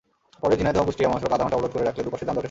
[0.41, 2.39] পরে ঝিনাইদহ-কুষ্টিয়া মহাসড়ক আধা ঘণ্টা অবরোধ করে রাখলে দুপাশে যানজটের সৃষ্টি হয়।